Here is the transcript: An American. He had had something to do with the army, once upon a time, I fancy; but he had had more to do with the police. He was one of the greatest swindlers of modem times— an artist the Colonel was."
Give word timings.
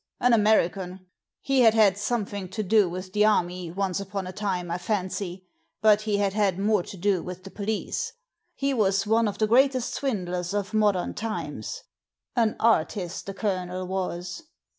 An 0.19 0.33
American. 0.33 1.05
He 1.41 1.61
had 1.61 1.75
had 1.75 1.95
something 1.95 2.49
to 2.49 2.63
do 2.63 2.89
with 2.89 3.13
the 3.13 3.23
army, 3.23 3.69
once 3.69 3.99
upon 3.99 4.25
a 4.25 4.31
time, 4.31 4.71
I 4.71 4.79
fancy; 4.79 5.45
but 5.79 6.01
he 6.01 6.17
had 6.17 6.33
had 6.33 6.57
more 6.57 6.81
to 6.81 6.97
do 6.97 7.21
with 7.21 7.43
the 7.43 7.51
police. 7.51 8.11
He 8.55 8.73
was 8.73 9.05
one 9.05 9.27
of 9.27 9.37
the 9.37 9.45
greatest 9.45 9.93
swindlers 9.93 10.55
of 10.55 10.73
modem 10.73 11.13
times— 11.13 11.83
an 12.35 12.55
artist 12.59 13.27
the 13.27 13.35
Colonel 13.35 13.85
was." 13.85 14.41